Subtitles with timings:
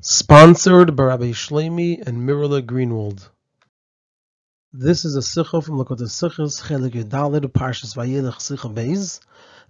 [0.00, 3.28] Sponsored by Rabbi Shlomi and Mirla Greenwald.
[4.72, 9.20] This is a sikha from Lakota Sikhas Chelik Yudalid Parshas Vayelech Sikha Beis,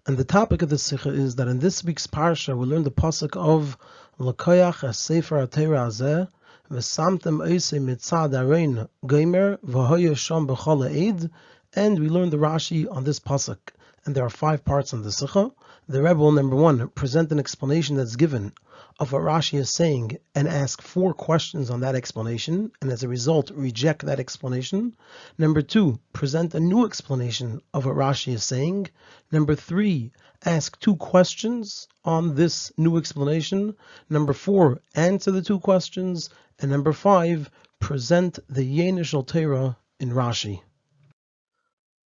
[0.06, 2.90] and the topic of the sikha is that in this week's parsha we learn the
[2.90, 3.76] pasuk of
[4.18, 6.28] Lakoyach as Sefer Atera Azeh
[6.68, 11.30] V'samtem Eisei Mitzad Arein Geimer V'hoya Sham B'chol Eid,
[11.74, 13.58] and we learn the Rashi on this pasuk.
[14.04, 15.52] And there are five parts on the sikha.
[15.86, 18.54] The Rebbe will, number one, present an explanation that's given
[18.98, 23.08] of what Rashi is saying and ask four questions on that explanation, and as a
[23.08, 24.96] result, reject that explanation.
[25.36, 28.88] Number two, present a new explanation of what Rashi is saying.
[29.30, 33.76] Number three, ask two questions on this new explanation.
[34.08, 36.30] Number four, answer the two questions.
[36.58, 40.62] And number five, present the Yenishal Torah in Rashi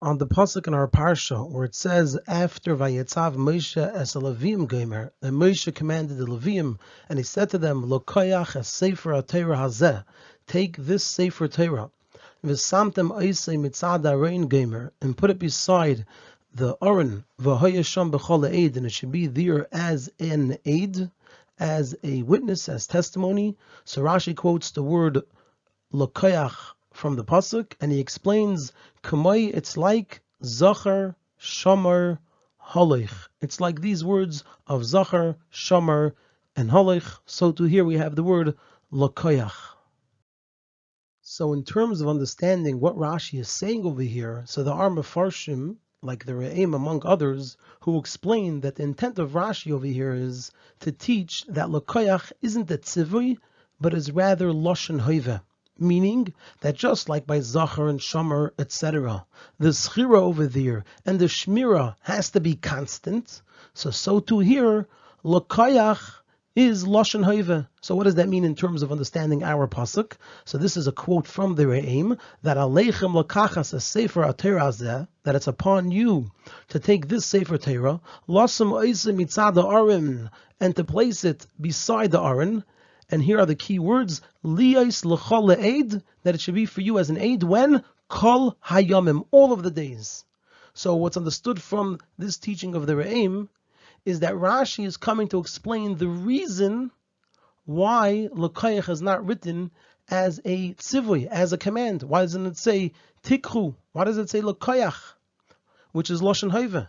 [0.00, 5.12] on the pasuk in our parsha where it says after Vayetzav Moshe es Levim Gomer,
[5.20, 10.04] that Moshe commanded the Levim and he said to them, Lokoyach es Sefer Torah Hazeh,
[10.46, 11.90] take this Sefer Torah,
[12.44, 16.06] v'samtem Oisei Mitzad Arein Gomer, and put it beside
[16.54, 21.10] the Aron v'hoyasham b'chol aid, and it should be there as an aid,
[21.58, 23.56] as a witness, as testimony.
[23.84, 25.22] So Rashi quotes the word
[25.92, 26.54] Lokoyach
[26.98, 28.72] from the pasuk, and he explains,
[29.04, 32.18] "Kamay." It's like Zachar, Shomer,
[32.60, 33.28] Halich.
[33.40, 36.14] It's like these words of Zachar, Shomer,
[36.56, 37.20] and Halich.
[37.24, 38.56] So to here we have the word
[38.92, 39.76] Lakoyach.
[41.20, 45.06] So in terms of understanding what Rashi is saying over here, so the Arm of
[45.06, 50.14] Farshim, like the Re'im among others, who explain that the intent of Rashi over here
[50.14, 53.38] is to teach that Lakoyach isn't a tzivui,
[53.80, 55.40] but is rather Loshen Hoive
[55.78, 59.26] meaning that just like by Zachar and Shomer, etc.,
[59.58, 63.42] the Schira over there and the Shmira has to be constant,
[63.74, 64.86] so so too here,
[65.24, 66.18] Lokayach
[66.58, 67.68] is Lashon Hoive.
[67.80, 70.14] So what does that mean in terms of understanding our pasuk?
[70.44, 75.36] So this is a quote from the Re'im that Aleichem Lakachas a Sefer Aterazeh, that
[75.36, 76.32] it's upon you
[76.70, 82.20] to take this Sefer Torah, Lasam Oisim Mitzad Arim, and to place it beside the
[82.20, 82.64] Aron,
[83.10, 86.98] and here are the key words: liyais l'chol aid that it should be for you
[86.98, 90.24] as an aid when kol hayamim all of the days.
[90.74, 93.48] So what's understood from this teaching of the Re'im
[94.04, 96.90] is that Rashi is coming to explain the reason
[97.64, 99.70] why Lekayach is not written
[100.08, 102.02] as a tzivui, as a command.
[102.02, 102.92] Why doesn't it say
[103.24, 103.74] tikhu?
[103.92, 105.14] Why does it say Lekayach,
[105.92, 106.88] which is Lashon Haiva?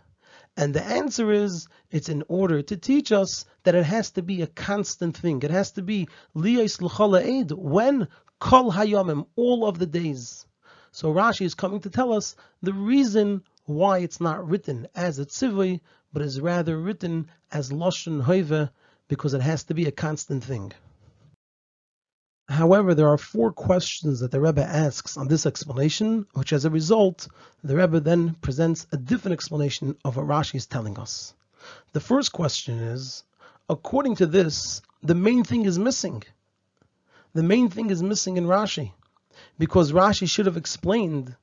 [0.56, 4.42] And the answer is it's in order to teach us that it has to be
[4.42, 5.42] a constant thing.
[5.42, 6.66] It has to be when
[8.38, 10.46] kol hayamim all of the days.
[10.92, 15.26] So Rashi is coming to tell us the reason why it's not written as a
[15.26, 15.80] tzivui,
[16.12, 18.70] but is rather written as lashon hoive
[19.06, 20.72] because it has to be a constant thing.
[22.50, 26.70] However, there are four questions that the Rebbe asks on this explanation, which as a
[26.70, 27.28] result,
[27.62, 31.32] the Rebbe then presents a different explanation of what Rashi is telling us.
[31.92, 33.22] The first question is,
[33.68, 36.24] according to this, the main thing is missing.
[37.34, 38.94] The main thing is missing in Rashi,
[39.56, 41.36] because Rashi should have explained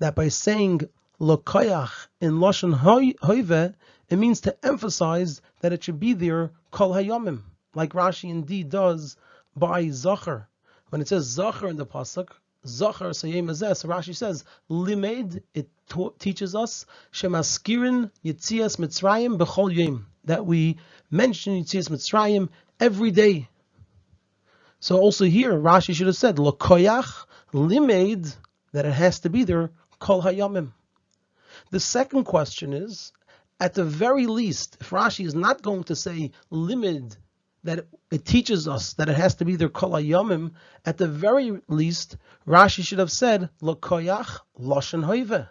[0.00, 0.80] that by saying
[1.20, 3.74] lokoyach in lashon hoive,
[4.08, 7.42] it means to emphasize that it should be there kol hayomim,
[7.76, 9.16] like Rashi indeed does
[9.54, 10.47] by Zachar.
[10.90, 12.30] When it says Zachar in the pasuk,
[12.66, 15.42] Zachar Sayem So Rashi says Limed.
[15.54, 15.68] It
[16.18, 20.78] teaches us Shemaskirin Yitzias Mitzrayim Bechol Yom that we
[21.10, 22.48] mention Yitzias Mitzrayim
[22.80, 23.48] every day.
[24.80, 28.34] So also here Rashi should have said Lokoyach Limed
[28.72, 30.72] that it has to be there Kol Hayamim.
[31.70, 33.12] The second question is,
[33.60, 37.16] at the very least, if Rashi is not going to say limid
[37.68, 40.52] that it teaches us that it has to be their kol yomim,
[40.86, 45.46] at the very least, Rashi should have said lokoyach loshen hoive,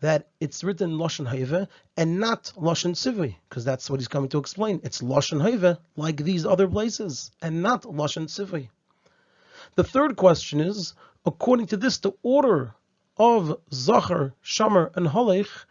[0.00, 4.38] that it's written loshen hoive and not loshen sivui, because that's what he's coming to
[4.38, 4.80] explain.
[4.82, 8.70] It's loshen hoive like these other places, and not loshen sivui.
[9.76, 10.94] The third question is,
[11.24, 12.74] according to this, the order
[13.16, 15.66] of Zachar, Shomer, and Holech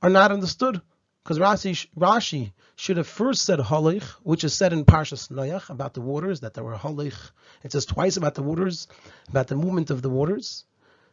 [0.00, 0.80] are not understood
[1.24, 5.94] because Rashi, Rashi should have first said Halich, which is said in Parshas Noach about
[5.94, 7.30] the waters, that there were Halich.
[7.62, 8.88] It says twice about the waters,
[9.30, 10.64] about the movement of the waters.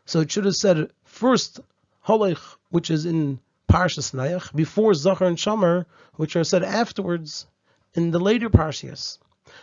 [0.06, 1.62] So it should have said first
[2.06, 2.42] Halich,
[2.72, 3.40] which is in
[3.72, 5.86] Parshas Noach, before Zachar and Shomer,
[6.16, 7.48] which are said afterwards
[7.94, 9.18] in the later Parshias.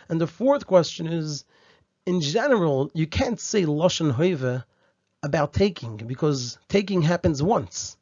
[0.07, 1.45] And the fourth question is,
[2.07, 4.63] in general, you can't say Lashon Hoive
[5.21, 7.97] about taking, because taking happens once.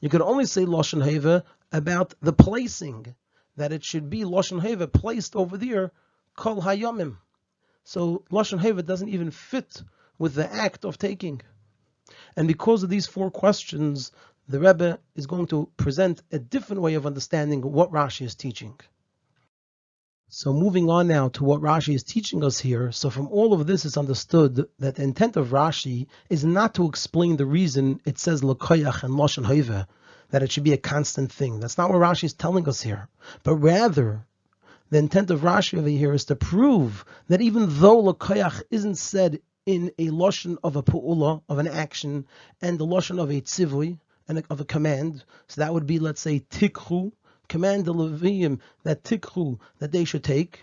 [0.00, 3.14] You can only say Lashon Heva about the placing,
[3.56, 5.92] that it should be Lashon Heva placed over there,
[6.36, 7.18] Kol Hayomim.
[7.84, 9.82] So Lashon Heva doesn't even fit
[10.18, 11.42] with the act of taking.
[12.36, 14.12] And because of these four questions,
[14.48, 18.78] the Rebbe is going to present a different way of understanding what Rashi is teaching.
[20.28, 22.92] So moving on now to what Rashi is teaching us here.
[22.92, 26.86] So from all of this, it's understood that the intent of Rashi is not to
[26.88, 29.86] explain the reason it says Lakoyach and Lashon Haiva,
[30.30, 31.60] that it should be a constant thing.
[31.60, 33.08] That's not what Rashi is telling us here.
[33.42, 34.24] But rather,
[34.90, 39.40] the intent of Rashi over here is to prove that even though Lakoyach isn't said
[39.66, 42.26] in a Lashon of a Pu'ula, of an action,
[42.60, 46.20] and the Lashon of a Tzivui, and of a command, so that would be, let's
[46.20, 47.12] say, Tikhu,
[47.48, 50.60] command the Levium that tikhu that they should take,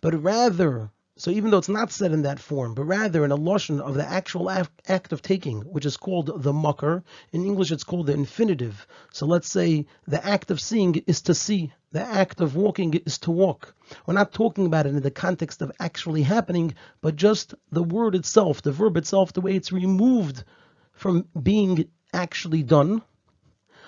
[0.00, 3.36] but rather, so even though it's not said in that form, but rather in a
[3.38, 7.02] lashon of the actual act of taking, which is called the mucker.
[7.32, 8.86] In English, it's called the infinitive.
[9.12, 13.18] So let's say the act of seeing is to see, the act of walking is
[13.18, 13.74] to walk.
[14.04, 18.14] We're not talking about it in the context of actually happening, but just the word
[18.14, 20.44] itself, the verb itself, the way it's removed
[20.92, 23.02] from being actually done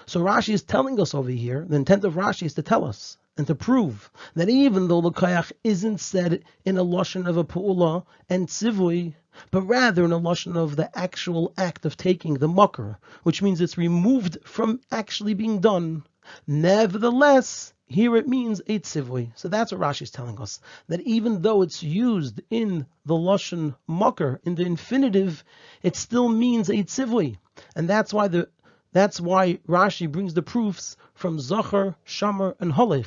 [0.08, 3.18] so Rashi is telling us over here, the intent of Rashi is to tell us
[3.38, 7.44] and to prove that even though the kayach isn't said in a lashon of a
[7.44, 9.14] pu'ula and tzivui,
[9.52, 13.60] but rather in a lashon of the actual act of taking the mucker, which means
[13.60, 16.02] it's removed from actually being done.
[16.48, 19.30] Nevertheless, here it means a tzivui.
[19.36, 20.60] So that's what Rashi is telling us.
[20.88, 25.44] That even though it's used in the lashon mucker, in the infinitive,
[25.82, 27.38] it still means a tzivui.
[27.76, 28.48] And that's why the
[28.92, 33.06] that's why Rashi brings the proofs from Zachar, Shamar, and Holich,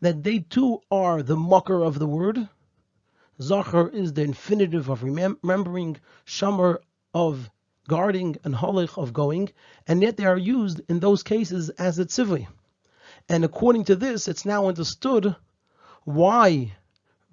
[0.00, 2.48] that they too are the mucker of the word.
[3.40, 6.80] Zachar is the infinitive of remembering, Shamar
[7.14, 7.50] of
[7.88, 9.50] guarding, and Holich of going,
[9.86, 12.46] and yet they are used in those cases as a tzivui.
[13.28, 15.36] And according to this, it's now understood
[16.04, 16.74] why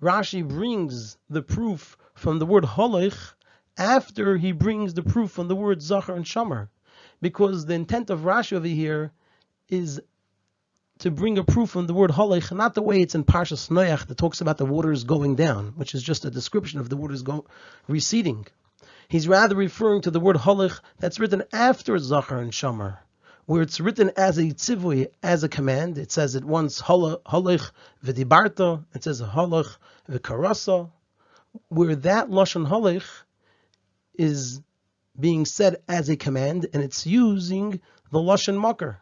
[0.01, 3.33] Rashi brings the proof from the word Holich
[3.77, 6.69] after he brings the proof from the word Zachar and Shamar
[7.21, 9.11] because the intent of Rashi over here
[9.69, 10.01] is
[11.03, 14.07] to bring a proof from the word halach, not the way it's in Parshas Noach
[14.07, 17.23] that talks about the waters going down, which is just a description of the waters
[17.23, 17.45] go,
[17.89, 18.47] receding.
[19.09, 22.99] He's rather referring to the word halach that's written after Zachar and Shamar,
[23.45, 25.97] where it's written as a tzivui, as a command.
[25.97, 27.71] It says it once halach
[28.05, 29.75] v'dibarta, it says halach
[30.09, 30.89] v'karasa,
[31.67, 33.03] where that lashon halach
[34.13, 34.61] is
[35.19, 38.99] being said as a command, and it's using the lashon makar,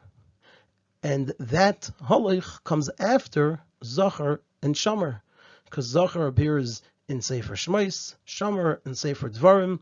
[1.03, 5.21] and that halich comes after zachar and shamar,
[5.65, 9.79] because zachar appears in Sefer Shmais, shamar in Sefer Dvarim,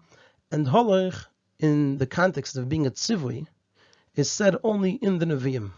[0.51, 1.25] and halich
[1.59, 3.45] in the context of being a tzivui
[4.15, 5.71] is said only in the Nevi'im.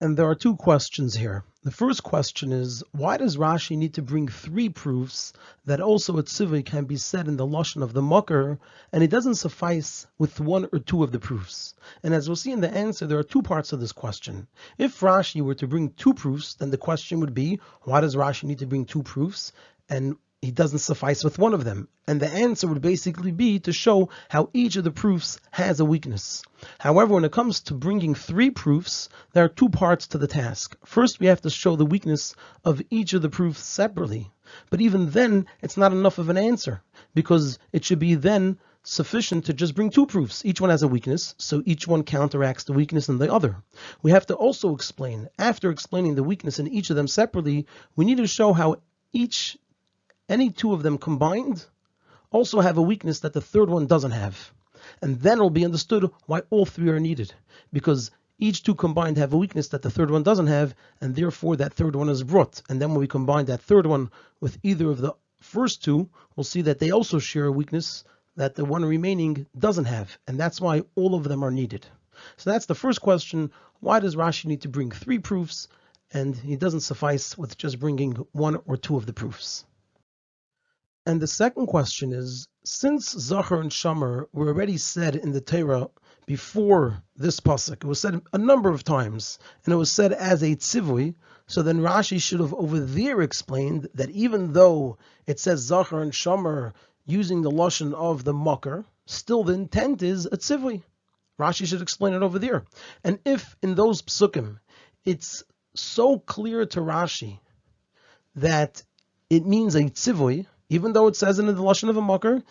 [0.00, 1.44] And there are two questions here.
[1.64, 5.32] The first question is, why does Rashi need to bring three proofs
[5.64, 8.58] that also a tzivui can be said in the lashon of the makar,
[8.90, 11.76] and it doesn't suffice with one or two of the proofs?
[12.02, 14.48] And as we'll see in the answer, there are two parts of this question.
[14.76, 18.42] If Rashi were to bring two proofs, then the question would be, why does Rashi
[18.42, 19.52] need to bring two proofs?
[19.88, 21.88] And he doesn't suffice with one of them.
[22.08, 25.84] And the answer would basically be to show how each of the proofs has a
[25.84, 26.42] weakness.
[26.80, 30.76] However, when it comes to bringing three proofs, there are two parts to the task.
[30.84, 32.34] First, we have to show the weakness
[32.64, 34.32] of each of the proofs separately.
[34.68, 36.82] But even then, it's not enough of an answer,
[37.14, 40.44] because it should be then sufficient to just bring two proofs.
[40.44, 43.62] Each one has a weakness, so each one counteracts the weakness in the other.
[44.02, 48.04] We have to also explain, after explaining the weakness in each of them separately, we
[48.04, 48.76] need to show how
[49.12, 49.56] each
[50.32, 51.66] any two of them combined
[52.30, 54.50] also have a weakness that the third one doesn't have.
[55.02, 57.34] And then it'll be understood why all three are needed.
[57.70, 61.56] Because each two combined have a weakness that the third one doesn't have, and therefore
[61.56, 62.62] that third one is brought.
[62.70, 64.10] And then when we combine that third one
[64.40, 65.12] with either of the
[65.42, 68.04] first two, we'll see that they also share a weakness
[68.36, 70.16] that the one remaining doesn't have.
[70.26, 71.86] And that's why all of them are needed.
[72.38, 73.52] So that's the first question.
[73.80, 75.68] Why does Rashi need to bring three proofs?
[76.10, 79.64] And he doesn't suffice with just bringing one or two of the proofs.
[81.04, 85.90] And the second question is, since Zachar and Shamar were already said in the Torah
[86.26, 90.44] before this pasuk, it was said a number of times, and it was said as
[90.44, 91.16] a tzivui,
[91.48, 96.12] so then Rashi should have over there explained that even though it says Zachar and
[96.12, 96.72] Shamar
[97.04, 100.84] using the lashon of the makar, still the intent is a tzivui.
[101.36, 102.64] Rashi should explain it over there.
[103.02, 104.60] And if in those psukim
[105.04, 105.42] it's
[105.74, 107.40] so clear to Rashi
[108.36, 108.84] that
[109.28, 112.42] it means a tzivui, even though it says in the lashon of a makar,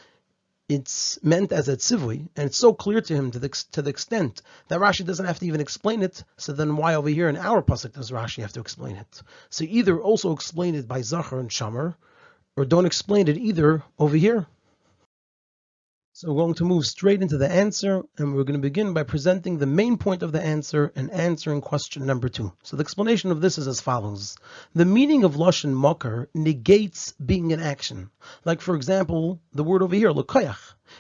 [0.70, 3.90] it's meant as a tzivui, and it's so clear to him to the, to the
[3.90, 6.24] extent that Rashi doesn't have to even explain it.
[6.38, 9.22] So then, why over here in our pasuk does Rashi have to explain it?
[9.50, 11.96] So either also explain it by Zachar and Shamar,
[12.56, 14.46] or don't explain it either over here.
[16.22, 19.02] So we're going to move straight into the answer, and we're going to begin by
[19.02, 22.54] presenting the main point of the answer and answering question number two.
[22.62, 24.38] So the explanation of this is as follows.
[24.76, 28.12] The meaning of Lashon Makar negates being an action.
[28.46, 30.60] Like, for example, the word over here, Lukoyach.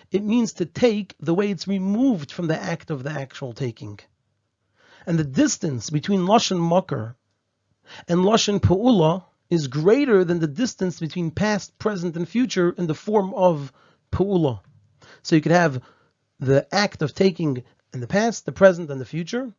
[0.09, 3.99] It means to take the way it's removed from the act of the actual taking.
[5.05, 7.15] And the distance between Lashon Makar
[8.07, 12.95] and Lashon Pa'ula is greater than the distance between past, present, and future in the
[12.95, 13.71] form of
[14.11, 14.61] Pa'ula.
[15.23, 15.81] So you could have
[16.39, 17.63] the act of taking
[17.93, 19.53] in the past, the present, and the future,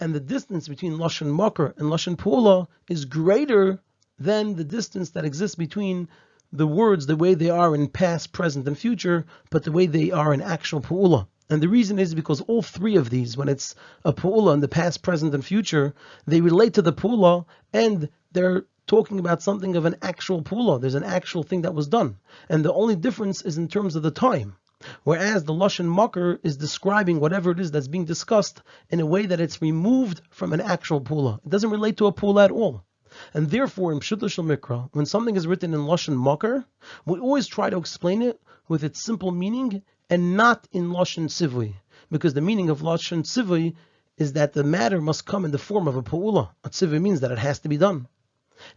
[0.00, 3.80] and the distance between Lashon Makar and Lashon Pula is greater
[4.18, 6.08] than the distance that exists between
[6.52, 10.10] the words the way they are in past, present, and future, but the way they
[10.10, 11.26] are in actual Pula.
[11.50, 14.68] And the reason is because all three of these, when it's a Pula in the
[14.68, 15.94] past, present, and future,
[16.26, 20.80] they relate to the Pula and they're talking about something of an actual Pula.
[20.80, 22.16] There's an actual thing that was done.
[22.48, 24.56] And the only difference is in terms of the time.
[25.02, 29.26] Whereas the Lashon Makar is describing whatever it is that's being discussed in a way
[29.26, 31.38] that it's removed from an actual Pula.
[31.44, 32.84] It doesn't relate to a Pula at all.
[33.32, 36.64] And therefore, in Pshut Mikra, when something is written in Lashon Makar,
[37.06, 41.74] we always try to explain it with its simple meaning and not in Lashon Sivui.
[42.10, 43.74] Because the meaning of Lashon Sivui
[44.16, 46.50] is that the matter must come in the form of a Pa'ula.
[46.64, 48.08] A Sivui means that it has to be done.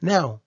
[0.02, 0.42] Now,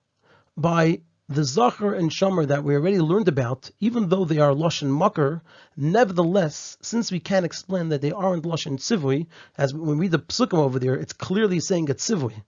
[0.56, 1.00] by
[1.30, 5.42] the Zachar and Shomer that we already learned about, even though they are Lashon Makar,
[5.76, 10.18] nevertheless, since we can't explain that they aren't Lashon Tzivui, as when we read the
[10.18, 12.42] Psukim over there, it's clearly saying it's Tzivui.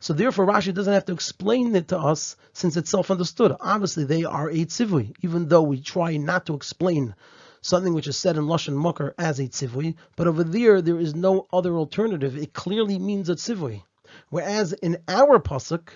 [0.00, 3.56] So therefore Rashi doesn't have to explain it to us since it's self-understood.
[3.58, 7.14] Obviously they are a Tzivui, even though we try not to explain
[7.62, 11.14] something which is said in Lashon Makar as a Tzivui, but over there there is
[11.14, 12.36] no other alternative.
[12.36, 13.82] It clearly means a Tzivui.
[14.28, 15.88] Whereas in our Pasuk,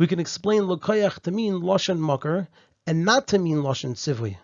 [0.00, 2.48] we can explain Lokayach to mean Lashon Makar
[2.86, 4.38] and not to mean Lashon Sivui.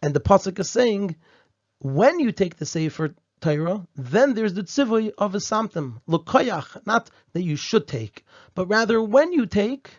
[0.00, 1.16] And the Pasuk is saying,
[1.80, 7.10] when you take the Sefer Torah, then there's the tzivui of a samtim, lokayach, not
[7.32, 8.24] that you should take,
[8.54, 9.90] but rather when you take,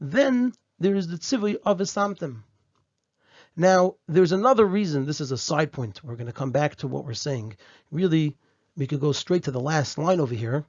[0.00, 2.42] then there is the tzivui of a samtim.
[3.54, 6.88] Now, there's another reason, this is a side point, we're going to come back to
[6.88, 7.56] what we're saying.
[7.92, 8.36] Really,
[8.76, 10.64] we could go straight to the last line over here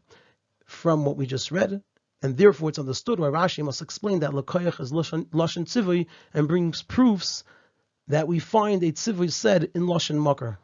[0.65, 1.81] from what we just read,
[2.21, 5.25] and therefore it's understood why Rashi must explain that Lakoyach is Lashon
[5.65, 7.43] Tzivui and brings proofs
[8.07, 10.57] that we find a Tzivui said in Lashon Makar.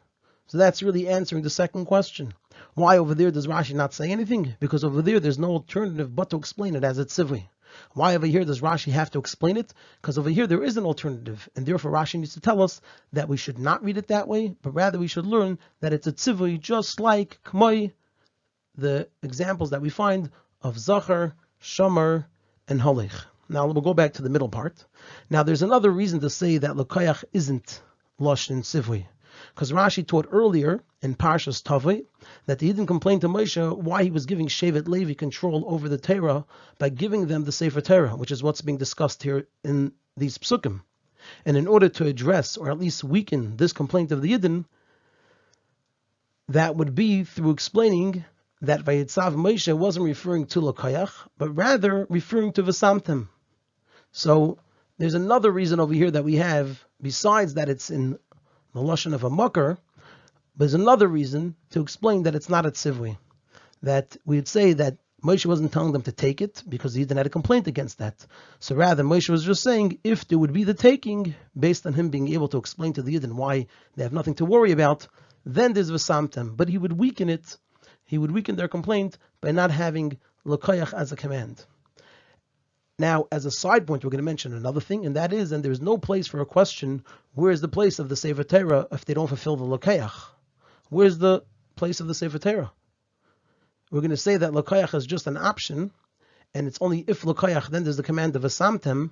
[0.46, 2.34] So that's really answering the second question.
[2.74, 4.54] Why over there does Rashi not say anything?
[4.60, 7.48] Because over there there's no alternative but to explain it as a Tzivui.
[7.92, 9.72] Why over here does Rashi have to explain it?
[10.00, 12.80] Because over here there is an alternative, and therefore Rashi needs to tell us
[13.12, 16.06] that we should not read it that way, but rather we should learn that it's
[16.06, 17.92] a tzivui, just like Kmoi,
[18.76, 20.30] the examples that we find
[20.62, 22.26] of Zachar, Shomer,
[22.68, 23.24] and Holich.
[23.48, 24.84] Now we'll go back to the middle part.
[25.30, 27.80] Now there's another reason to say that Lekayach isn't
[28.20, 29.06] Lashon Sivui.
[29.54, 32.04] Because Rashi taught earlier in Parshas Tavai
[32.44, 35.96] that the Yidden complained to Moshe why he was giving Shevet Levi control over the
[35.96, 36.44] Torah
[36.78, 40.82] by giving them the Sefer Torah, which is what's being discussed here in these psukim.
[41.46, 44.66] And in order to address or at least weaken this complaint of the Yidden,
[46.48, 48.26] that would be through explaining
[48.62, 53.28] that Vayitzav Moshe wasn't referring to Lokayach, but rather referring to Vasamtim.
[54.12, 54.58] So
[54.98, 58.18] there's another reason over here that we have, besides that it's in
[58.72, 59.78] the Lashon of a Makar,
[60.56, 63.18] there's another reason to explain that it's not a Tzivui.
[63.82, 67.16] That we would say that Moshe wasn't telling them to take it because he didn't
[67.16, 68.26] have a complaint against that.
[68.60, 72.10] So rather, Moshe was just saying if there would be the taking, based on him
[72.10, 75.08] being able to explain to the Yidden why they have nothing to worry about,
[75.44, 76.56] then there's Vasamtim.
[76.56, 77.56] But he would weaken it
[78.04, 81.64] he would weaken their complaint by not having Lokayach as a command.
[82.98, 85.64] Now, as a side point, we're going to mention another thing, and that is, and
[85.64, 89.04] there's no place for a question, where is the place of the Sefer Torah if
[89.04, 90.14] they don't fulfill the Lokayach?
[90.90, 91.42] Where's the
[91.74, 92.72] place of the Sefer Torah?
[93.90, 95.90] We're going to say that Lokayach is just an option,
[96.54, 99.10] and it's only if Lokayach, then there's the command of a Asamtem,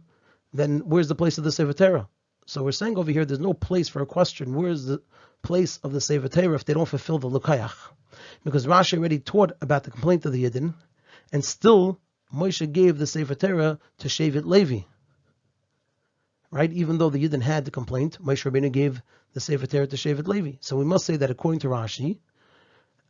[0.53, 2.09] then where's the place of the Sefer Torah?
[2.47, 5.03] So we're saying over here, there's no place for a question, where's the
[5.43, 7.75] place of the Sefer Torah if they don't fulfill the Lokayach?
[8.45, 10.75] Because Rashi already taught about the complaint of the Yidden,
[11.33, 12.01] and still
[12.35, 14.81] Moshe gave the Sefer Torah to Shevet Levi.
[16.51, 16.73] Right?
[16.73, 19.03] Even though the Yidden had the complaint, Moshe Rabbeinu gave
[19.33, 20.53] the Sefer Torah to Shevet Levi.
[20.61, 22.19] So we must say that according to Rashi,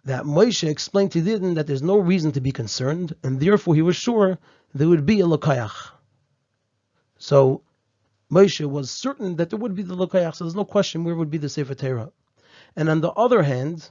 [0.04, 3.74] that Moshe explained to the Yidden that there's no reason to be concerned, and therefore
[3.74, 4.38] he was sure
[4.74, 5.90] there would be a Lokayach.
[7.18, 7.62] So
[8.30, 11.30] Moshe was certain that there would be the Lokayach, so there's no question where would
[11.30, 12.10] be the Sefer Torah.
[12.74, 13.90] And on the other hand,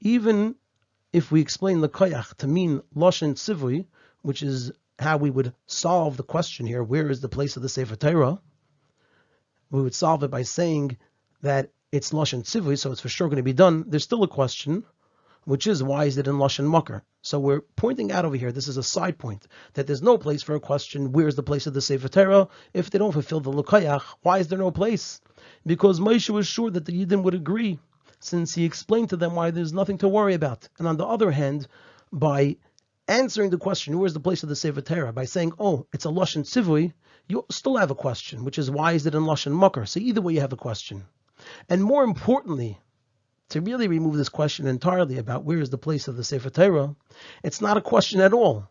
[0.00, 0.54] even
[1.12, 3.86] if we explain the koyach to mean loshen sivui,
[4.22, 7.68] which is how we would solve the question here, where is the place of the
[7.68, 8.40] Sefer Torah?
[9.70, 10.96] We would solve it by saying
[11.42, 13.84] that it's Lashon Tzivui, so it's for sure going to be done.
[13.86, 14.84] There's still a question,
[15.44, 17.02] which is why is it in Lashon Makar?
[17.22, 20.42] So we're pointing out over here, this is a side point, that there's no place
[20.42, 22.48] for a question, where's the place of the Sefer Torah?
[22.74, 25.20] If they don't fulfill the Lukayach, why is there no place?
[25.64, 27.78] Because Moshe was sure that the Yidden would agree,
[28.20, 30.68] since he explained to them why there's nothing to worry about.
[30.78, 31.68] And on the other hand,
[32.12, 32.56] by
[33.06, 36.08] answering the question, where's the place of the Sefer Torah, by saying, oh, it's a
[36.08, 36.92] Lashon Tzivui,
[37.28, 39.86] you still have a question, which is why is it in Lashon Makar?
[39.86, 41.04] So either way you have a question.
[41.68, 42.80] And more importantly,
[43.50, 46.94] to really remove this question entirely about where is the place of the Sefer Torah,
[47.42, 48.68] it's not a question at all.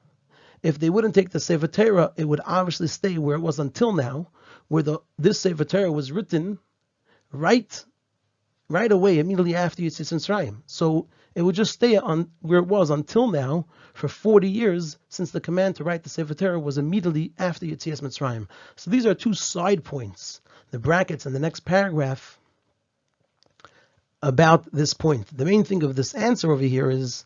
[0.61, 3.93] If they wouldn't take the Sefer Torah, it would obviously stay where it was until
[3.93, 4.29] now,
[4.67, 6.59] where the this Sefer Torah was written
[7.31, 7.85] right
[8.69, 10.61] right away, immediately after Yitzias Mitzrayim.
[10.65, 15.31] So it would just stay on where it was until now for 40 years, since
[15.31, 18.47] the command to write the Sefer Torah was immediately after Yitzias Mitzrayim.
[18.75, 22.39] So these are two side points, the brackets in the next paragraph
[24.21, 25.35] about this point.
[25.35, 27.23] The main thing of this answer over here is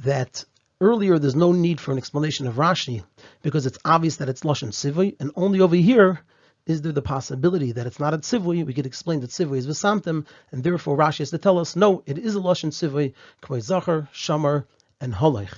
[0.00, 0.44] that
[0.80, 3.02] earlier there's no need for an explanation of Rashi
[3.42, 6.20] because it's obvious that it's Lashon Sivui, and only over here
[6.66, 8.66] is there the possibility that it's not a tzivui?
[8.66, 12.02] We could explain that tzivui is v'samtim, and therefore Rashi has to tell us, no,
[12.06, 14.66] it is a lashon tzivui, k'may zachar, shamar,
[15.00, 15.56] and holech.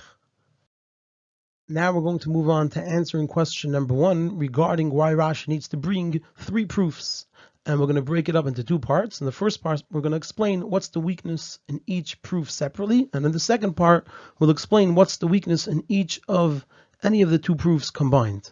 [1.67, 5.67] Now we're going to move on to answering question number one regarding why Rashi needs
[5.69, 7.27] to bring three proofs
[7.65, 9.21] and we're going to break it up into two parts.
[9.21, 13.09] In the first part, we're going to explain what's the weakness in each proof separately,
[13.13, 14.07] and in the second part,
[14.39, 16.65] we'll explain what's the weakness in each of
[17.01, 18.49] any of the two proofs combined.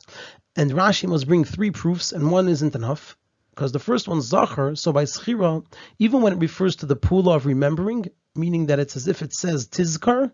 [0.55, 3.17] And Rashi must bring three proofs, and one isn't enough,
[3.51, 5.65] because the first one's Zachar, so by Schira,
[5.99, 9.33] even when it refers to the pula of remembering, meaning that it's as if it
[9.33, 10.31] says Tizkar,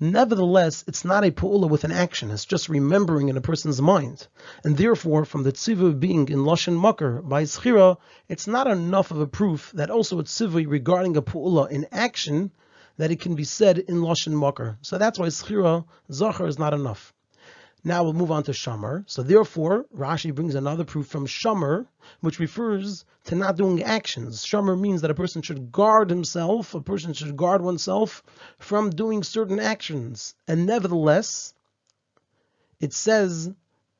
[0.00, 4.26] Nevertheless, it's not a pu'ula with an action, it's just remembering in a person's mind.
[4.64, 9.20] And therefore, from the tzivu being in Lashon Makar by Schira, it's not enough of
[9.20, 12.52] a proof that also a tzivu regarding a pu'ula in action,
[12.96, 14.78] that it can be said in Lashon Makar.
[14.80, 17.12] So that's why Schira, Zachar is not enough.
[17.86, 19.04] Now we'll move on to Shamar.
[19.06, 21.86] So therefore, Rashi brings another proof from Shamar,
[22.20, 24.44] which refers to not doing actions.
[24.44, 28.24] Shamar means that a person should guard himself, a person should guard oneself
[28.58, 30.34] from doing certain actions.
[30.48, 31.54] And nevertheless,
[32.80, 33.52] it says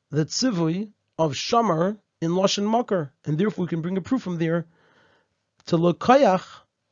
[0.09, 4.37] the tzivui of Shamar in Lashon Makar, and therefore we can bring a proof from
[4.37, 4.65] there
[5.67, 6.43] to Lokayach,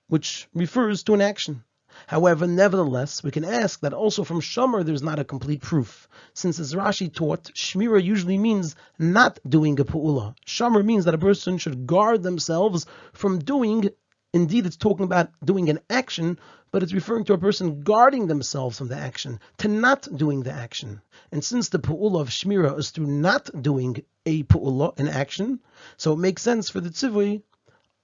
[0.08, 1.66] which refers to an action.
[2.08, 6.60] However, nevertheless, we can ask that also from Shomer there's not a complete proof, since
[6.60, 10.36] as Rashi taught, Shmira usually means not doing a pu'ula.
[10.46, 13.89] Shomer means that a person should guard themselves from doing,
[14.34, 16.38] indeed it's talking about doing an action,
[16.72, 20.52] but it's referring to a person guarding themselves from the action, to not doing the
[20.52, 21.02] action.
[21.32, 25.60] And since the pu'ula of Shmira is through not doing a pu'ula, an action,
[25.98, 27.41] so it makes sense for the tzivui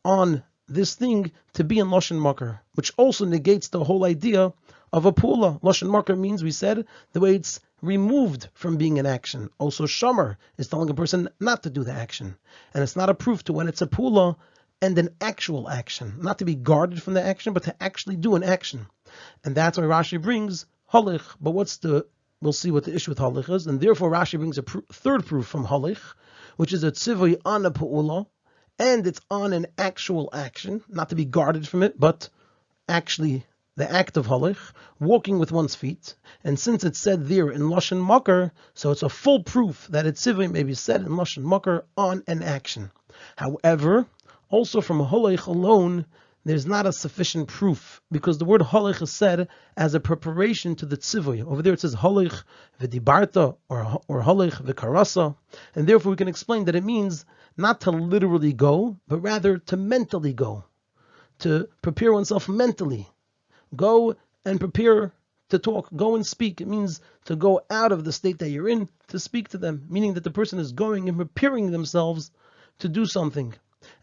[0.03, 4.53] on this thing to be in Lashon Makar, which also negates the whole idea
[4.93, 5.59] of a pula.
[5.61, 9.49] Lashon Makar means, we said, the way it's removed from being an action.
[9.57, 12.37] Also, Shamar is telling a person not to do the action.
[12.73, 14.35] And it's not a proof to when it's a pula
[14.81, 16.15] and an actual action.
[16.21, 18.87] Not to be guarded from the action, but to actually do an action.
[19.43, 21.23] And that's why Rashi brings Halich.
[21.39, 22.05] But what's the,
[22.41, 23.67] we'll see what the issue with Halich is.
[23.67, 26.01] And therefore Rashi brings a pr- third proof from Halich,
[26.57, 27.71] which is a tzivui on a
[28.81, 32.27] and it's on an actual action, not to be guarded from it, but
[32.89, 34.57] actually the act of halich,
[34.99, 36.15] walking with one's feet.
[36.43, 40.25] And since it's said there in Lashon Makar, so it's a full proof that it's
[40.25, 42.89] tzivui may be said in Lashon Makar on an action.
[43.35, 44.07] However,
[44.49, 46.05] also from halich alone,
[46.43, 50.87] there's not a sufficient proof because the word halich is said as a preparation to
[50.87, 51.45] the tzivui.
[51.45, 52.43] Over there it says halich
[52.79, 55.35] v'dibarta or or halich v'karasa,
[55.75, 57.25] and therefore we can explain that it means
[57.57, 60.63] not to literally go, but rather to mentally go,
[61.39, 63.07] to prepare oneself mentally.
[63.75, 65.13] Go and prepare
[65.49, 66.61] to talk, go and speak.
[66.61, 69.85] It means to go out of the state that you're in to speak to them,
[69.89, 72.31] meaning that the person is going and preparing themselves
[72.79, 73.53] to do something.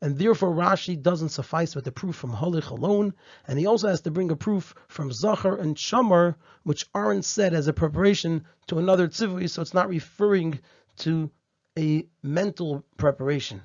[0.01, 3.15] And therefore Rashi doesn't suffice with the proof from Halich alone,
[3.47, 6.35] and he also has to bring a proof from Zachar and Shamar,
[6.65, 10.59] which aren't said as a preparation to another tzivui, so it's not referring
[10.99, 11.31] to
[11.79, 13.63] a mental preparation.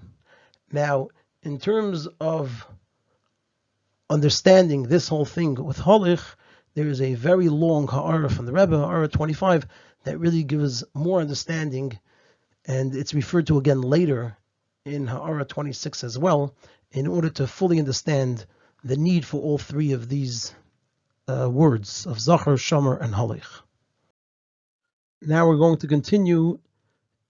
[0.72, 1.10] Now,
[1.42, 2.66] in terms of
[4.10, 6.24] understanding this whole thing with Holich,
[6.76, 9.66] there is a very long Ha'ara from the Rebbe, Ha'ara 25,
[10.04, 12.00] that really gives more understanding,
[12.66, 14.38] and it's referred to again later
[14.86, 16.56] in Ha'ara 26 as well,
[16.92, 18.46] in order to fully understand
[18.84, 20.54] the need for all three of these
[21.28, 23.62] uh, words of Zachar, Shomer, and Halich.
[25.22, 26.60] Now we're going to continue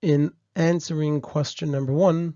[0.01, 2.35] in answering question number one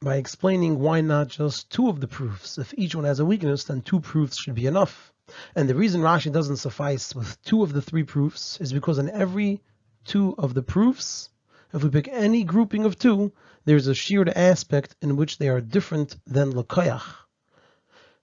[0.00, 2.58] by explaining why not just two of the proofs.
[2.58, 5.12] If each one has a weakness, then two proofs should be enough.
[5.54, 9.08] And the reason Rashi doesn't suffice with two of the three proofs is because in
[9.10, 9.62] every
[10.04, 11.30] two of the proofs,
[11.72, 13.32] if we pick any grouping of two,
[13.64, 17.24] there's a sheared aspect in which they are different than Lakoyach.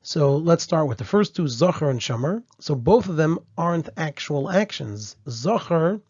[0.04, 2.44] So let's start with the first two, Zachar and Shamar.
[2.60, 5.16] So both of them aren't actual actions.
[5.30, 6.02] Zachar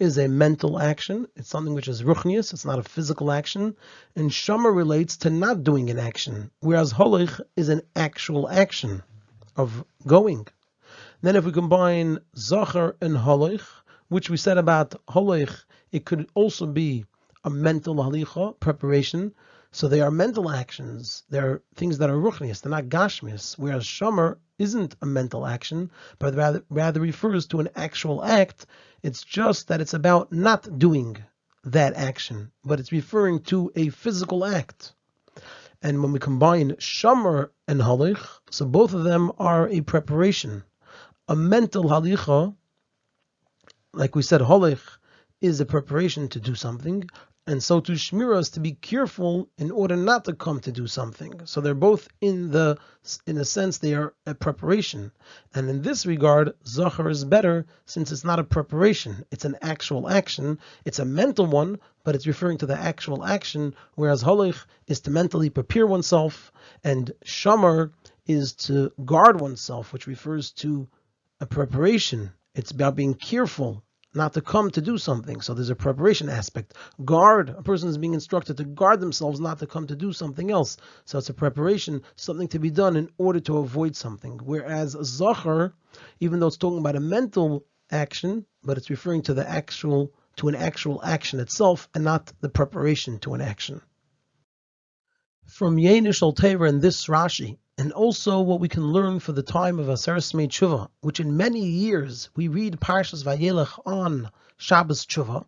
[0.00, 1.28] is a mental action.
[1.36, 2.52] It's something which is ruchnius.
[2.52, 3.76] It's not a physical action.
[4.16, 9.02] And Shamar relates to not doing an action, whereas Holich is an actual action
[9.56, 10.48] of going.
[11.20, 13.66] Then if we combine Zachar and Holich,
[14.08, 15.54] which we said about Holich,
[15.92, 17.04] it could also be
[17.44, 19.34] a mental halicha, preparation.
[19.72, 21.22] So they are mental actions.
[21.30, 22.62] They're things that are ruchnius.
[22.62, 23.58] They're not gashmius.
[23.58, 28.66] Whereas Shamar isn't a mental action, but rather, rather refers to an actual act.
[29.02, 31.16] It's just that it's about not doing
[31.64, 34.92] that action, but it's referring to a physical act.
[35.82, 40.62] And when we combine Shamar and Halich, so both of them are a preparation.
[41.26, 42.54] A mental halicha,
[43.94, 44.82] like we said, Halich
[45.40, 47.08] is a preparation to do something,
[47.46, 50.86] and so to shmira is to be careful in order not to come to do
[50.86, 51.46] something.
[51.46, 52.78] So they're both in the,
[53.26, 55.10] in a sense, they are a preparation.
[55.54, 60.08] And in this regard, zachar is better since it's not a preparation; it's an actual
[60.08, 60.58] action.
[60.84, 63.74] It's a mental one, but it's referring to the actual action.
[63.94, 66.52] Whereas holich is to mentally prepare oneself,
[66.84, 67.90] and shamar
[68.26, 70.88] is to guard oneself, which refers to
[71.40, 72.32] a preparation.
[72.54, 73.82] It's about being careful
[74.14, 75.40] not to come to do something.
[75.40, 76.74] So there's a preparation aspect.
[77.04, 80.50] Guard, a person is being instructed to guard themselves not to come to do something
[80.50, 80.76] else.
[81.04, 84.40] So it's a preparation, something to be done in order to avoid something.
[84.42, 85.74] Whereas Zachar,
[86.18, 90.48] even though it's talking about a mental action, but it's referring to the actual to
[90.48, 93.82] an actual action itself and not the preparation to an action.
[95.44, 99.78] From Yenish Al in this Rashi, and also what we can learn for the time
[99.78, 105.46] of Aseres Tshuva, which in many years we read Parshas Vayelech on Shabbos Tshuva.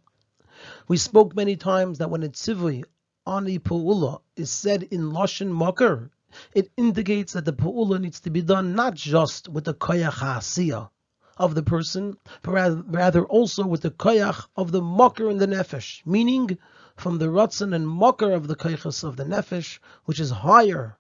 [0.88, 2.84] We spoke many times that when a tzivui
[3.26, 6.10] on a pu'ula is said in Lashon Makar,
[6.54, 10.88] it indicates that the pu'ula needs to be done not just with the koyach ha'asiyah
[11.36, 12.52] of the person, but
[12.86, 16.56] rather, also with the koyach of the makar and the nefesh, meaning
[16.96, 20.96] from the ratzon and makar of the koyachas of the nefesh, which is higher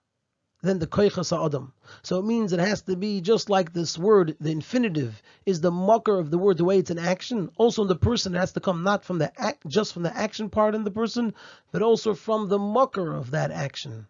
[0.62, 1.72] than the koichas adam.
[2.02, 5.72] So it means it has to be just like this word, the infinitive is the
[5.72, 7.50] mucker of the word, the way it's an action.
[7.56, 10.74] Also, the person has to come not from the act, just from the action part
[10.74, 11.34] in the person,
[11.72, 14.06] but also from the mucker of that action.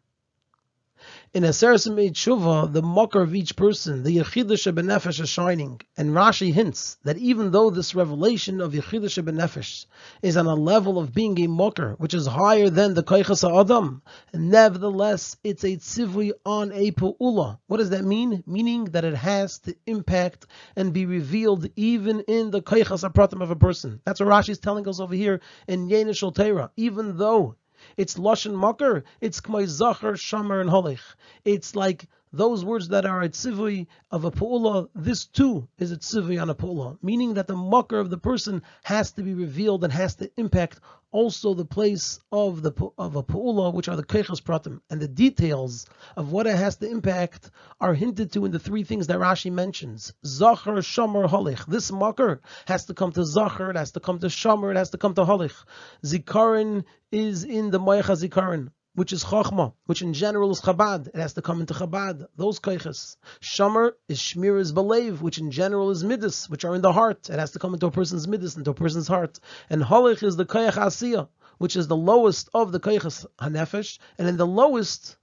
[1.34, 5.80] In Aseres Tshuva, the mocker of each person, the Yechidah Benefesh is shining.
[5.96, 9.86] And Rashi hints that even though this revelation of Yechidah Benefesh
[10.20, 14.02] is on a level of being a mocker, which is higher than the Koichas Adam,
[14.34, 17.58] nevertheless, it's a tzivui on a pu'ula.
[17.66, 18.44] What does that mean?
[18.46, 23.50] Meaning that it has to impact and be revealed even in the Koichas Apratim of
[23.50, 24.00] a person.
[24.04, 26.70] That's what Rashi is telling us over here in Yenishal Torah.
[26.76, 27.56] Even though
[27.96, 29.04] it's lashon makar.
[29.20, 31.00] It's k'may zachar, shamar, and holich.
[31.44, 35.96] It's like those words that are a tzivui of a pu'ula, this too is a
[35.96, 39.84] tzivui on a pu'ula, meaning that the makar of the person has to be revealed
[39.84, 44.02] and has to impact also the place of the of a pu'ula, which are the
[44.04, 48.50] keichas pratim, and the details of what it has to impact are hinted to in
[48.50, 51.66] the three things that Rashi mentions: zachar, shomer, holich.
[51.66, 54.90] This makar has to come to zachar, it has to come to shomer, it has
[54.90, 55.64] to come to holich.
[56.02, 61.08] Zikarin is in the moicha zikarin which is Chochma, which in general is Chabad.
[61.08, 62.26] It has to come into Chabad.
[62.36, 63.16] Those Kaiches.
[63.40, 67.30] Shomer is Shmiras Balev, which in general is Midas, which are in the heart.
[67.30, 69.40] It has to come into a person's Midas, into a person's heart.
[69.70, 71.28] And Holich is the Kayach Asiyah,
[71.58, 75.16] which is the lowest of the Kayachas Hanefesh, and in the lowest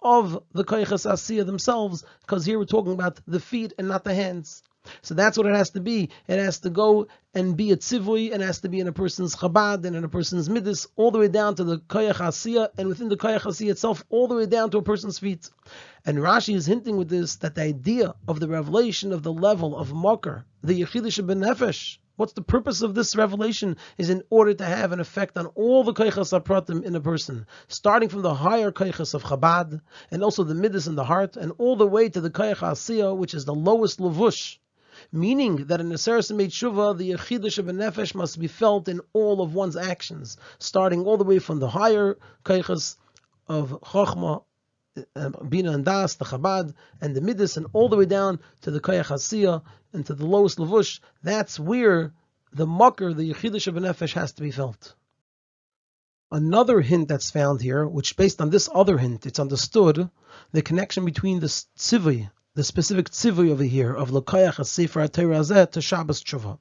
[0.00, 4.14] of the Kayachas Asiyah themselves, because here we're talking about the feet and not the
[4.14, 4.62] hands.
[5.02, 6.10] So that's what it has to be.
[6.26, 9.34] It has to go and be a tzivui, and has to be in a person's
[9.34, 12.88] chabad and in a person's midas, all the way down to the koyach asiyah, and
[12.88, 15.50] within the koyach asiyah itself, all the way down to a person's feet.
[16.06, 19.76] And Rashi is hinting with this that the idea of the revelation of the level
[19.76, 23.76] of makar, the yechidish ben nefesh, What's the purpose of this revelation?
[23.98, 27.44] Is in order to have an effect on all the koichas apratim in a person,
[27.66, 29.80] starting from the higher koichas of Chabad,
[30.12, 33.16] and also the midas in the heart, and all the way to the koich asiyah,
[33.16, 34.58] which is the lowest levush,
[35.12, 39.42] meaning that in Aseres Tshuva, the Yechidush of a Nefesh must be felt in all
[39.42, 42.96] of one's actions, starting all the way from the higher Kaichas
[43.48, 44.42] of Chochma,
[45.16, 48.70] uh, Bina and Das, the Chabad, and the Midas, and all the way down to
[48.70, 49.62] the Hasiyah,
[49.92, 51.00] and to the lowest Lavush.
[51.22, 52.12] That's where
[52.52, 54.94] the mucker, the Yechidish of Nefesh, has to be felt.
[56.30, 60.10] Another hint that's found here, which based on this other hint, it's understood
[60.52, 65.80] the connection between the tzivui, the specific tzivui over here of Lakayach HaSefer HaTerazeh to
[65.80, 66.56] Shabbos Tshuva.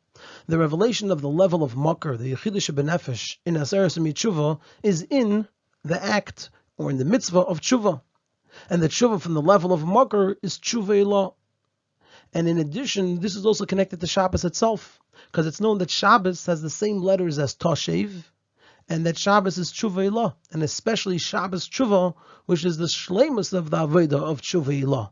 [0.47, 5.05] The revelation of the level of mucker, the Yechidish of Nefesh, in Aseres Tshuva is
[5.07, 5.47] in
[5.83, 8.01] the act or in the mitzvah of Tshuva.
[8.71, 11.33] And the Tshuva from the level of mucker is Tshuva Elah.
[12.33, 16.47] And in addition, this is also connected to Shabbos itself, because it's known that Shabbos
[16.47, 18.23] has the same letters as Toshev,
[18.89, 22.15] and that Shabbos is Tshuva Ilah, and especially Shabbos Tshuva,
[22.47, 25.11] which is the shlemus of the Avodah of Tshuva Ilah.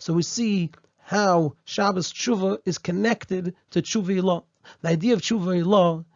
[0.00, 4.44] So we see how Shabbos Tshuva is connected to Tshuva Ilah.
[4.80, 6.06] The idea of Tshuva Ilah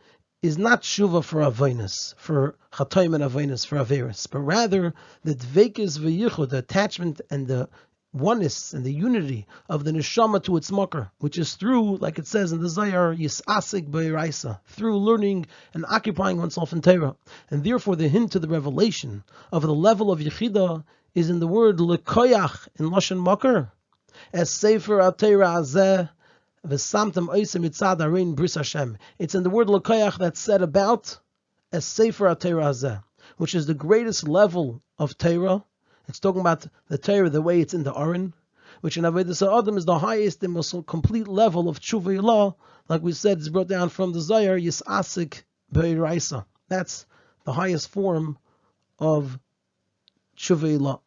[0.41, 5.99] is not Tshuva for Avoinus, for Chatoim and Avoinus, for Averis, but rather the Dvekis
[5.99, 7.69] V'yichud, the attachment and the
[8.15, 12.27] oneness and the unity of the neshama to its makar, which is through, like it
[12.27, 17.17] says in the Zohar, yisasik be'iraisa, through learning and occupying oneself in Torah.
[17.51, 21.49] And therefore the hint to the revelation of the level of Yechida is in the
[21.49, 23.73] word lekoyach in Lashon makar,
[24.33, 26.09] as sefer al-Torah azeh.
[26.67, 26.95] It's
[29.35, 31.19] in the word lekoyach that's said about
[31.73, 33.03] as sefer al-Torah azeh,
[33.37, 35.65] which is the greatest level of Torah,
[36.09, 38.35] it's talking about the Torah, the way it's in the Aron,
[38.81, 42.55] which in Avodah Adam is the highest and most complete level of Tshuva Ilah.
[42.89, 46.45] Like we said, it's brought down from the Zohar Yisasik Be'iraisa.
[46.69, 47.07] That's
[47.45, 48.37] the highest form
[48.99, 49.39] of
[50.37, 51.01] Tshuva Ilah.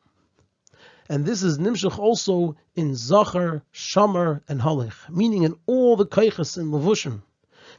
[1.09, 6.57] And this is Nimshach also in Zachar, Shamar, and Halich, meaning in all the Kaichas
[6.57, 7.21] in Levushim.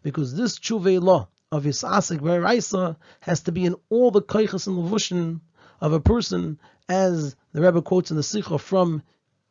[0.02, 4.74] Because this Tshuva Ilah of Yisasik Be'iraisa has to be in all the Kaichas in
[4.74, 5.40] Levushim
[5.80, 9.02] of a person as the Rebbe quotes in the Sikha from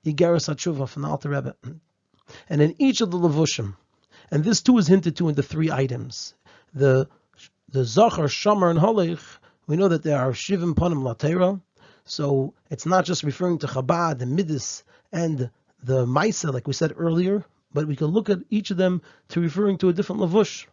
[0.06, 1.56] Igeris HaTshuva from the Alter Rebbe.
[2.50, 3.76] And in each of the Levushim,
[4.32, 6.34] and this too is hinted to in the three items,
[6.73, 7.08] the
[7.69, 9.21] the Zachar, Shamar, and Halich,
[9.67, 11.62] we know that there are Shivim Panim Latera,
[12.06, 15.50] so it's not just referring to Chabad, the Midas, and
[15.84, 19.41] the Maisa, like we said earlier, but we can look at each of them to
[19.41, 20.65] referring to a different Lavush.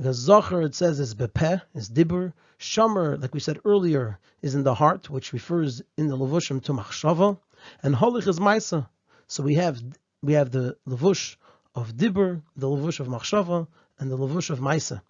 [0.00, 2.32] Because Zachar, it says, is Bepeh, is Dibur.
[2.58, 6.72] Shomer, like we said earlier, is in the heart, which refers in the Levushim to
[6.72, 7.36] Machshava.
[7.82, 8.88] And Holich is Maisa.
[9.26, 9.78] So we have
[10.22, 11.36] we have the Levush
[11.74, 15.02] of Dibur, the Levush of Machshava, and the Levush of Maisa.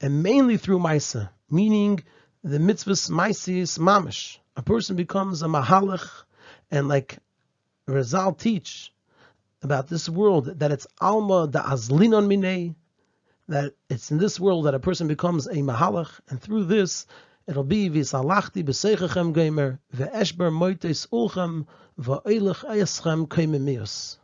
[0.00, 2.02] And mainly through Maisa, meaning
[2.42, 4.38] the mitzvahs Maisis Mamish.
[4.56, 6.08] A person becomes a Mahalach,
[6.70, 7.18] and like
[7.86, 8.90] Razal teach
[9.60, 12.74] about this world, that it's Alma da Azlinon Minei,
[13.50, 17.06] that it's in this world that a person becomes a mahalach, and through this
[17.48, 21.66] it'll be v'salachti b'seichachem geimer ve'eshber moites ulchem
[22.00, 24.18] va'oilech eschem keimemius.